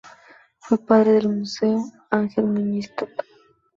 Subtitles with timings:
[0.57, 3.23] Fue padre del músico Ángel Muñiz Toca.